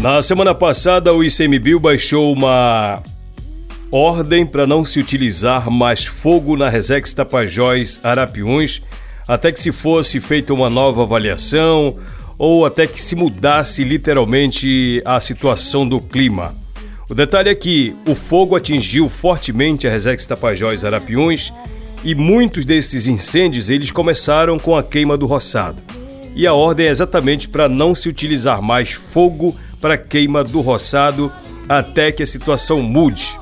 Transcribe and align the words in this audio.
Na 0.00 0.22
semana 0.22 0.54
passada, 0.54 1.12
o 1.12 1.22
ICMBio 1.22 1.78
baixou 1.78 2.32
uma 2.32 3.02
ordem 3.92 4.46
para 4.46 4.66
não 4.66 4.82
se 4.82 4.98
utilizar 4.98 5.70
mais 5.70 6.06
fogo 6.06 6.56
na 6.56 6.70
Resex 6.70 7.12
Tapajós 7.12 8.00
Arapiuns, 8.02 8.80
até 9.28 9.52
que 9.52 9.60
se 9.60 9.70
fosse 9.70 10.18
feita 10.18 10.54
uma 10.54 10.70
nova 10.70 11.02
avaliação 11.02 11.98
ou 12.38 12.64
até 12.64 12.86
que 12.86 13.00
se 13.00 13.14
mudasse 13.14 13.84
literalmente 13.84 15.02
a 15.04 15.20
situação 15.20 15.86
do 15.86 16.00
clima. 16.00 16.54
O 17.06 17.14
detalhe 17.14 17.50
é 17.50 17.54
que 17.54 17.94
o 18.08 18.14
fogo 18.14 18.56
atingiu 18.56 19.06
fortemente 19.06 19.86
a 19.86 19.90
Resex 19.90 20.24
Tapajós 20.24 20.82
Arapiuns 20.82 21.52
e 22.02 22.14
muitos 22.14 22.64
desses 22.64 23.06
incêndios 23.06 23.68
eles 23.68 23.90
começaram 23.90 24.58
com 24.58 24.74
a 24.74 24.82
queima 24.82 25.14
do 25.18 25.26
roçado. 25.26 25.82
E 26.34 26.46
a 26.46 26.54
ordem 26.54 26.86
é 26.86 26.90
exatamente 26.90 27.48
para 27.48 27.68
não 27.68 27.94
se 27.94 28.08
utilizar 28.08 28.62
mais 28.62 28.92
fogo 28.92 29.54
para 29.80 29.96
queima 29.96 30.44
do 30.44 30.60
roçado 30.60 31.32
até 31.68 32.12
que 32.12 32.22
a 32.22 32.26
situação 32.26 32.82
mude. 32.82 33.38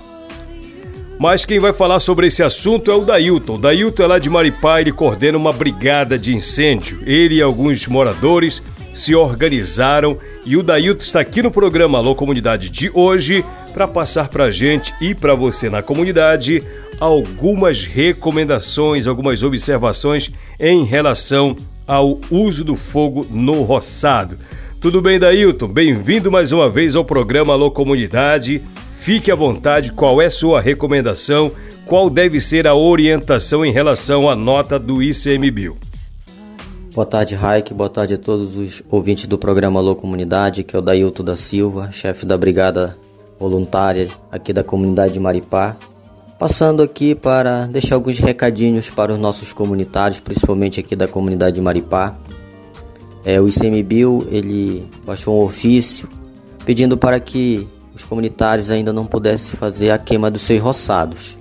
Mas 1.19 1.45
quem 1.45 1.59
vai 1.59 1.73
falar 1.73 1.98
sobre 1.98 2.29
esse 2.29 2.45
assunto 2.45 2.92
é 2.92 2.95
o 2.95 3.05
Dailton. 3.05 3.56
O 3.56 3.59
Dailton 3.59 4.02
é 4.05 4.06
lá 4.06 4.19
de 4.20 4.30
Maripá, 4.30 4.80
ele 4.80 4.93
coordena 4.93 5.37
uma 5.37 5.52
brigada 5.52 6.16
de 6.16 6.32
incêndio. 6.32 7.01
Ele 7.05 7.37
e 7.37 7.43
alguns 7.43 7.88
moradores 7.88 8.62
se 8.93 9.15
organizaram 9.15 10.16
e 10.46 10.56
o 10.56 10.62
Dailton 10.62 11.02
está 11.02 11.20
aqui 11.20 11.43
no 11.43 11.51
programa 11.51 11.98
Alô 11.98 12.15
Comunidade 12.15 12.70
de 12.70 12.91
hoje 12.95 13.45
para 13.73 13.88
passar 13.88 14.29
para 14.29 14.45
a 14.45 14.51
gente 14.51 14.95
e 15.01 15.15
para 15.15 15.34
você 15.34 15.68
na 15.68 15.82
comunidade 15.82 16.62
algumas 17.01 17.84
recomendações, 17.84 19.07
algumas 19.07 19.43
observações 19.43 20.30
em 20.59 20.84
relação 20.84 21.57
ao 21.87 22.20
uso 22.30 22.65
do 22.65 22.77
fogo 22.77 23.27
no 23.30 23.62
roçado. 23.62 24.38
Tudo 24.80 25.02
bem, 25.02 25.18
Dailton? 25.18 25.66
Bem-vindo 25.66 26.30
mais 26.30 26.52
uma 26.52 26.70
vez 26.70 26.95
ao 26.95 27.04
programa 27.04 27.52
Alô 27.52 27.68
Comunidade. 27.68 28.62
Fique 28.93 29.29
à 29.29 29.35
vontade, 29.35 29.90
qual 29.90 30.23
é 30.23 30.30
sua 30.30 30.60
recomendação? 30.60 31.51
Qual 31.85 32.09
deve 32.09 32.38
ser 32.38 32.65
a 32.65 32.76
orientação 32.76 33.66
em 33.66 33.73
relação 33.73 34.30
à 34.30 34.37
nota 34.37 34.79
do 34.79 35.02
ICMBio? 35.02 35.74
Boa 36.95 37.04
tarde, 37.04 37.35
Raik. 37.35 37.74
Boa 37.74 37.90
tarde 37.90 38.15
a 38.15 38.18
todos 38.18 38.57
os 38.57 38.80
ouvintes 38.88 39.26
do 39.26 39.37
programa 39.37 39.80
Alô 39.80 39.96
Comunidade, 39.96 40.62
que 40.62 40.76
é 40.76 40.79
o 40.79 40.82
Dailton 40.82 41.24
da 41.24 41.37
Silva, 41.37 41.90
chefe 41.90 42.24
da 42.24 42.38
Brigada 42.38 42.96
Voluntária 43.38 44.09
aqui 44.30 44.52
da 44.52 44.63
comunidade 44.63 45.15
de 45.15 45.18
Maripá. 45.18 45.76
Passando 46.38 46.85
aqui 46.85 47.16
para 47.16 47.66
deixar 47.66 47.96
alguns 47.96 48.20
recadinhos 48.20 48.90
para 48.90 49.13
os 49.13 49.18
nossos 49.18 49.52
comunitários, 49.52 50.20
principalmente 50.20 50.79
aqui 50.79 50.95
da 50.95 51.09
comunidade 51.09 51.57
de 51.57 51.60
Maripá. 51.60 52.16
É, 53.24 53.41
o 53.41 53.49
ICMBio 53.49 54.27
ele 54.30 54.87
baixou 55.05 55.41
um 55.41 55.45
ofício 55.45 56.09
pedindo 56.65 56.97
para 56.97 57.19
que 57.19 57.66
os 57.95 58.05
comunitários 58.05 58.71
ainda 58.71 58.93
não 58.93 59.05
pudessem 59.07 59.59
fazer 59.59 59.91
a 59.91 59.99
queima 59.99 60.30
dos 60.30 60.43
seus 60.43 60.60
roçados. 60.60 61.37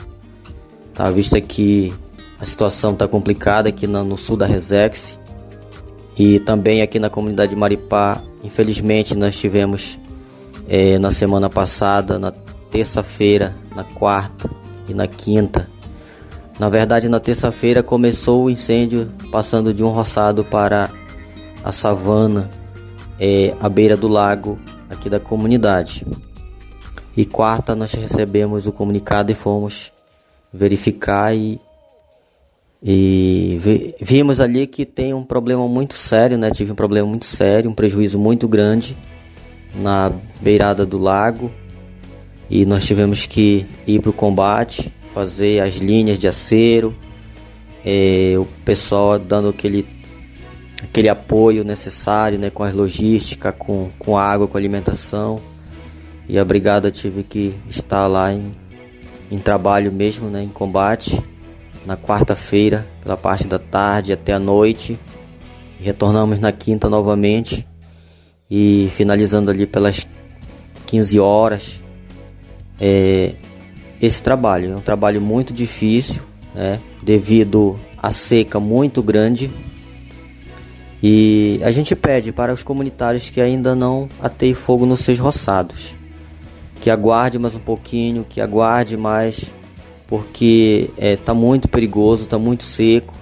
Tá, 0.94 1.11
vista 1.11 1.39
que 1.39 1.94
a 2.39 2.45
situação 2.45 2.94
está 2.94 3.08
complicada 3.08 3.69
aqui 3.69 3.86
no, 3.86 4.03
no, 4.03 4.17
sul 4.17 4.36
da 4.36 4.45
Resex 4.45 5.17
e 6.17 6.39
também 6.39 6.81
aqui 6.81 7.00
na 7.00 7.09
comunidade 7.09 7.52
de 7.52 7.56
Maripá, 7.56 8.22
infelizmente 8.44 9.16
nós 9.16 9.38
tivemos 9.38 10.00
é, 10.67 10.97
na 10.97 11.12
semana 11.12 11.50
passada, 11.50 12.17
na 12.17 12.31
terça-feira, 12.72 13.56
na 13.75 13.84
quarta 13.84 14.50
e 14.89 14.94
na 14.94 15.08
quinta. 15.08 15.69
Na 16.59 16.69
verdade, 16.69 17.08
na 17.08 17.19
terça-feira 17.19 17.84
começou 17.84 18.45
o 18.45 18.50
incêndio 18.50 19.12
passando 19.31 19.73
de 19.73 19.84
um 19.84 19.89
roçado 19.89 20.44
para 20.44 20.89
a 21.67 21.71
savana 21.73 22.49
é, 23.19 23.53
à 23.59 23.67
beira 23.67 23.97
do 23.97 24.07
lago 24.07 24.57
aqui 24.89 25.09
da 25.09 25.19
comunidade. 25.19 26.07
E 27.15 27.25
quarta 27.25 27.75
nós 27.75 27.91
recebemos 27.93 28.65
o 28.65 28.71
comunicado 28.71 29.33
e 29.33 29.35
fomos 29.35 29.91
verificar 30.53 31.35
e, 31.35 31.59
e 32.81 33.59
vimos 34.00 34.39
ali 34.39 34.66
que 34.66 34.85
tem 34.85 35.13
um 35.13 35.25
problema 35.25 35.67
muito 35.67 35.95
sério, 35.95 36.38
né? 36.38 36.51
Tive 36.51 36.72
um 36.72 36.75
problema 36.75 37.06
muito 37.06 37.25
sério, 37.25 37.69
um 37.69 37.73
prejuízo 37.73 38.17
muito 38.17 38.47
grande 38.47 38.95
na 39.75 40.09
beirada 40.39 40.85
do 40.85 40.97
lago 40.97 41.51
e 42.50 42.66
nós 42.66 42.85
tivemos 42.85 43.25
que 43.25 43.66
ir 43.85 44.00
para 44.00 44.09
o 44.09 44.13
combate, 44.13 44.89
fazer 45.13 45.59
as 45.59 45.75
linhas 45.75 46.17
de 46.17 46.29
acero, 46.29 46.95
é, 47.83 48.35
o 48.38 48.45
pessoal 48.63 49.19
dando 49.19 49.50
aquele 49.50 49.97
aquele 50.97 51.09
apoio 51.09 51.63
necessário, 51.63 52.40
né, 52.40 52.50
com 52.50 52.63
as 52.63 52.74
logística, 52.74 53.52
com, 53.52 53.91
com 54.00 54.18
água, 54.18 54.47
com 54.47 54.58
alimentação. 54.58 55.40
E 56.28 56.40
a 56.40 56.44
brigada 56.44 56.90
tive 56.90 57.22
que 57.22 57.53
estar 57.69 58.08
lá 58.08 58.34
em, 58.34 58.52
em 59.30 59.38
trabalho 59.38 59.91
mesmo, 59.91 60.28
né, 60.28 60.41
em 60.41 60.47
combate, 60.47 61.22
na 61.86 61.96
quarta-feira, 61.96 62.88
pela 63.03 63.16
parte 63.16 63.46
da 63.46 63.59
tarde 63.59 64.12
até 64.12 64.34
a 64.34 64.40
noite. 64.40 64.97
Retornamos 65.80 66.40
na 66.40 66.52
quinta 66.52 66.90
novamente 66.90 67.63
e 68.50 68.91
finalizando 68.96 69.52
ali 69.52 69.68
pelas 69.68 70.07
15 70.88 71.19
horas. 71.19 71.80
É, 72.81 73.34
esse 74.02 74.19
trabalho 74.24 74.72
é 74.72 74.75
um 74.75 74.81
trabalho 74.81 75.22
muito 75.22 75.53
difícil, 75.53 76.24
né, 76.56 76.80
devido 77.03 77.80
à 78.02 78.09
seca 78.09 78.59
muito 78.59 79.03
grande 79.03 79.52
e 81.02 81.59
a 81.63 81.72
gente 81.72 81.96
pede 81.96 82.31
para 82.31 82.52
os 82.52 82.63
comunitários 82.63 83.30
que 83.30 83.40
ainda 83.40 83.75
não 83.75 84.09
ateiem 84.22 84.53
fogo 84.53 84.85
nos 84.85 85.02
seus 85.02 85.19
roçados, 85.19 85.94
que 86.81 86.90
aguarde 86.90 87.38
mais 87.38 87.53
um 87.53 87.59
pouquinho, 87.59 88.25
que 88.28 88.41
aguarde 88.41 88.97
mais, 88.97 89.46
porque 90.07 90.90
está 90.96 91.06
é, 91.06 91.16
tá 91.16 91.34
muito 91.34 91.68
perigoso, 91.68 92.24
está 92.24 92.40
muito 92.40 92.63
seco. 92.63 93.13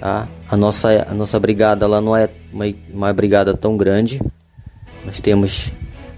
Tá? 0.00 0.26
A, 0.48 0.56
nossa, 0.56 1.06
a 1.08 1.14
nossa 1.14 1.38
brigada 1.38 1.84
ela 1.84 2.00
não 2.00 2.16
é 2.16 2.28
uma, 2.52 2.64
uma 2.92 3.12
brigada 3.12 3.54
tão 3.54 3.76
grande, 3.76 4.20
nós 5.04 5.20
temos 5.20 5.70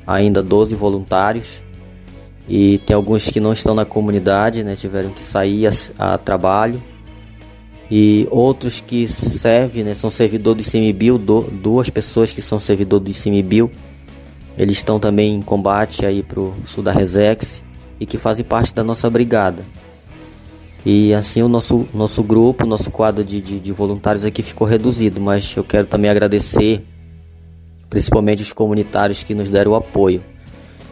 ainda 0.07 0.43
12 0.43 0.75
voluntários 0.75 1.63
e 2.49 2.79
tem 2.79 2.97
alguns 2.97 3.29
que 3.29 3.41
não 3.41 3.53
estão 3.53 3.75
na 3.75 3.85
comunidade, 3.85 4.65
né, 4.65 4.75
tiveram 4.75 5.11
que 5.11 5.21
sair 5.21 5.67
a, 5.67 6.15
a 6.15 6.19
trabalho 6.19 6.83
e 7.91 8.29
outros 8.31 8.81
que 8.81 9.09
servem, 9.09 9.83
né, 9.83 9.95
são 9.95 10.11
servidor 10.11 10.55
do 10.55 10.61
ICMBio, 10.61 11.17
do, 11.17 11.43
duas 11.43 11.89
pessoas 11.89 12.33
que 12.33 12.43
são 12.43 12.59
servidor 12.59 13.01
do 13.01 13.11
ICMBio, 13.11 13.71
eles 14.59 14.77
estão 14.79 15.01
também 15.01 15.37
em 15.37 15.43
combate 15.43 16.05
aí 16.05 16.23
pro 16.23 16.53
sul 16.67 16.83
da 16.83 16.93
Resex 16.93 17.63
e 17.99 18.05
que 18.05 18.19
fazem 18.19 18.45
parte 18.45 18.75
da 18.75 18.85
nossa 18.85 19.09
brigada. 19.09 19.63
E 20.85 21.15
assim 21.15 21.43
o 21.43 21.49
nosso, 21.49 21.89
nosso 21.95 22.23
grupo, 22.23 22.67
nosso 22.67 22.91
quadro 22.91 23.25
de, 23.25 23.41
de, 23.41 23.59
de 23.59 23.73
voluntários 23.73 24.25
aqui 24.25 24.43
ficou 24.43 24.67
reduzido, 24.67 25.21
mas 25.21 25.57
eu 25.57 25.65
quero 25.65 25.87
também 25.87 26.11
agradecer 26.11 26.85
principalmente 27.89 28.43
os 28.43 28.53
comunitários 28.53 29.23
que 29.23 29.35
nos 29.35 29.51
deram 29.51 29.73
o 29.73 29.77
apoio. 29.77 30.23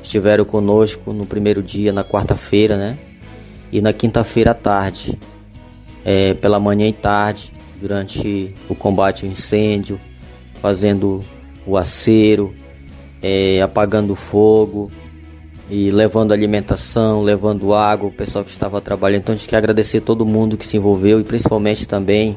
Estiveram 0.03 0.45
conosco 0.45 1.13
no 1.13 1.27
primeiro 1.27 1.63
dia, 1.63 1.93
na 1.93 2.05
quarta-feira, 2.05 2.77
né? 2.77 2.97
E 3.73 3.81
na 3.81 3.93
quinta-feira 3.93 4.53
à 4.53 4.55
tarde 4.55 5.19
é, 6.07 6.35
pela 6.35 6.61
manhã 6.61 6.87
e 6.87 6.93
tarde, 6.93 7.51
durante 7.81 8.55
o 8.69 8.77
combate 8.77 9.27
ao 9.27 9.33
incêndio, 9.33 10.01
fazendo 10.63 11.25
o 11.67 11.77
acero, 11.77 12.55
é, 13.21 13.61
apagando 13.61 14.13
o 14.13 14.17
fogo 14.17 14.89
e 15.69 15.91
levando 15.91 16.33
alimentação, 16.33 17.23
levando 17.23 17.75
água, 17.75 18.09
o 18.09 18.13
pessoal 18.13 18.45
que 18.45 18.53
estava 18.53 18.81
trabalhando. 18.81 19.23
Então 19.23 19.35
a 19.35 19.37
gente 19.37 19.49
quer 19.49 19.57
agradecer 19.57 20.01
todo 20.01 20.25
mundo 20.25 20.57
que 20.57 20.65
se 20.65 20.77
envolveu 20.77 21.19
e 21.19 21.25
principalmente 21.25 21.89
também 21.89 22.37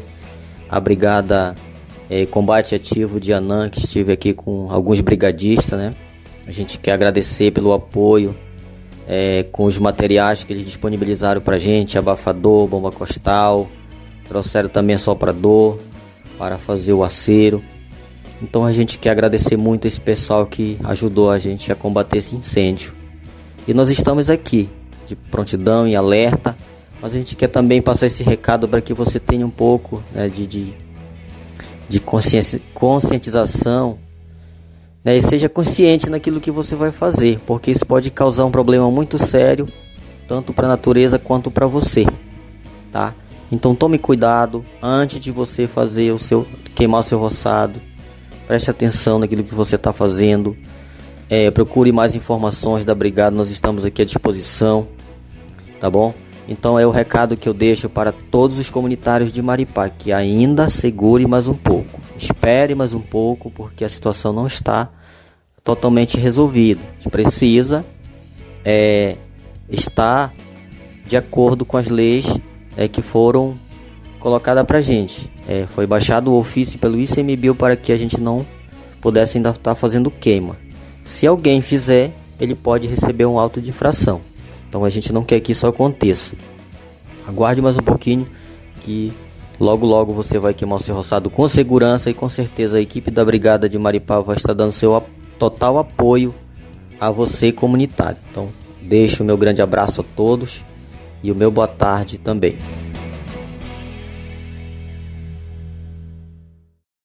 a 0.68 0.80
Brigada 0.80 1.56
é, 2.10 2.26
Combate 2.26 2.74
Ativo 2.74 3.20
de 3.20 3.32
Anã, 3.32 3.70
que 3.70 3.86
estive 3.86 4.12
aqui 4.12 4.34
com 4.34 4.72
alguns 4.72 5.00
brigadistas, 5.00 5.78
né? 5.78 5.94
A 6.48 6.52
gente 6.52 6.80
quer 6.80 6.94
agradecer 6.94 7.52
pelo 7.52 7.72
apoio, 7.72 8.36
é, 9.12 9.44
com 9.52 9.66
os 9.66 9.80
materiais 9.80 10.44
que 10.44 10.54
eles 10.54 10.64
disponibilizaram 10.64 11.42
para 11.42 11.58
gente, 11.58 11.98
abafador, 11.98 12.68
bomba 12.68 12.92
costal, 12.92 13.68
trouxeram 14.28 14.70
também 14.70 14.96
soprador 15.00 15.80
para 16.38 16.60
fazer 16.60 16.94
o 16.94 17.04
acero. 17.04 17.64
Então 18.40 18.64
a 18.64 18.72
gente 18.72 19.00
quer 19.00 19.10
agradecer 19.10 19.58
muito 19.58 19.88
esse 19.88 20.00
pessoal 20.00 20.46
que 20.46 20.78
ajudou 20.84 21.32
a 21.32 21.40
gente 21.40 21.72
a 21.72 21.76
combater 21.76 22.20
esse 22.20 22.36
incêndio. 22.36 22.94
E 23.68 23.74
nós 23.74 23.90
estamos 23.90 24.30
aqui 24.30 24.70
de 25.08 25.16
prontidão 25.16 25.88
e 25.88 25.96
alerta, 25.96 26.56
mas 27.02 27.16
a 27.16 27.18
gente 27.18 27.36
quer 27.36 27.48
também 27.48 27.82
passar 27.82 28.06
esse 28.06 28.22
recado 28.22 28.68
para 28.68 28.80
que 28.80 28.94
você 28.94 29.20
tenha 29.20 29.44
um 29.44 29.50
pouco 29.50 30.04
né, 30.14 30.30
de, 30.30 30.46
de, 30.46 30.72
de 31.90 32.00
conscientização 32.00 33.98
né, 35.10 35.18
e 35.18 35.24
seja 35.24 35.50
consciente 35.50 36.08
naquilo 36.08 36.40
que 36.40 36.52
você 36.52 36.76
vai 36.76 36.92
fazer, 36.92 37.40
porque 37.48 37.72
isso 37.72 37.84
pode 37.84 38.12
causar 38.12 38.46
um 38.46 38.52
problema 38.52 38.92
muito 38.92 39.18
sério, 39.18 39.68
tanto 40.28 40.54
para 40.54 40.68
a 40.68 40.70
natureza 40.70 41.18
quanto 41.18 41.50
para 41.50 41.66
você, 41.66 42.06
tá? 42.92 43.12
Então 43.52 43.74
tome 43.74 43.98
cuidado 43.98 44.64
antes 44.80 45.20
de 45.20 45.32
você 45.32 45.66
fazer 45.66 46.12
o 46.12 46.20
seu 46.20 46.46
queimar 46.76 47.00
o 47.00 47.04
seu 47.04 47.18
roçado. 47.18 47.82
Preste 48.46 48.70
atenção 48.70 49.18
naquilo 49.18 49.44
que 49.44 49.56
você 49.56 49.78
está 49.78 49.92
fazendo. 49.92 50.56
é, 51.28 51.50
procure 51.50 51.92
mais 51.92 52.14
informações 52.14 52.86
da 52.86 52.94
brigada, 52.94 53.36
nós 53.36 53.50
estamos 53.50 53.84
aqui 53.84 54.04
à 54.04 54.06
disposição, 54.06 54.88
tá 55.80 55.90
bom? 55.90 56.14
Então 56.48 56.80
é 56.80 56.86
o 56.86 56.92
recado 56.92 57.36
que 57.36 57.50
eu 57.50 57.54
deixo 57.54 57.90
para 57.90 58.12
todos 58.12 58.60
os 58.60 58.70
comunitários 58.70 59.34
de 59.34 59.42
Maripá, 59.42 59.90
que 59.90 60.12
ainda 60.12 60.70
segure 60.70 61.26
mais 61.26 61.48
um 61.48 61.56
pouco. 61.56 62.09
Espere 62.20 62.76
mais 62.76 62.94
um 62.94 63.00
pouco, 63.00 63.50
porque 63.50 63.86
a 63.86 63.90
situação 63.90 64.34
não 64.34 64.46
está 64.46 64.90
totalmente 65.64 66.20
resolvida. 66.20 66.82
Precisa 67.10 67.86
é, 68.66 69.16
estar 69.70 70.34
de 71.06 71.16
acordo 71.16 71.64
com 71.64 71.78
as 71.78 71.88
leis 71.88 72.26
é, 72.76 72.90
que 72.90 73.02
foram 73.02 73.58
colocadas 74.20 74.66
para 74.66 74.80
a 74.80 74.82
gente. 74.82 75.30
É, 75.48 75.66
foi 75.74 75.88
baixado 75.88 76.30
o 76.30 76.38
ofício 76.38 76.78
pelo 76.78 77.00
ICMBio 77.00 77.56
para 77.56 77.78
que 77.78 77.94
a 77.94 77.98
gente 77.98 78.20
não 78.20 78.46
pudesse 79.00 79.38
ainda 79.38 79.52
estar 79.52 79.74
fazendo 79.74 80.12
queima. 80.12 80.58
Se 81.06 81.26
alguém 81.26 81.62
fizer, 81.62 82.12
ele 82.38 82.54
pode 82.54 82.86
receber 82.86 83.26
um 83.26 83.40
auto 83.40 83.62
de 83.62 83.70
infração. 83.70 84.20
Então 84.68 84.84
a 84.84 84.90
gente 84.90 85.14
não 85.14 85.24
quer 85.24 85.40
que 85.40 85.54
isso 85.54 85.66
aconteça. 85.66 86.34
Aguarde 87.26 87.62
mais 87.62 87.78
um 87.78 87.82
pouquinho 87.82 88.28
que 88.82 89.14
logo 89.60 89.86
logo 89.86 90.14
você 90.14 90.40
vai 90.40 90.54
queimar 90.54 90.80
o 90.80 90.84
seu 90.84 90.96
roçado 90.96 91.30
com 91.30 91.48
segurança 91.48 92.10
e 92.10 92.14
com 92.14 92.30
certeza 92.30 92.78
a 92.78 92.82
equipe 92.82 93.12
da 93.12 93.26
Brigada 93.26 93.68
de 93.68 93.78
Maripá 93.78 94.20
vai 94.20 94.38
estar 94.38 94.54
dando 94.54 94.72
seu 94.72 95.04
total 95.38 95.78
apoio 95.78 96.34
a 97.00 97.12
você 97.12 97.52
comunitário. 97.52 98.18
Então 98.32 98.50
deixo 98.82 99.24
o 99.24 99.26
meu 99.26 99.38
grande 99.38 99.62
abraço 99.62 100.02
a 100.02 100.04
todos 100.16 100.64
e 101.22 101.32
o 101.32 101.36
meu 101.36 101.52
boa 101.52 101.68
tarde 101.68 102.18
também. 102.18 102.58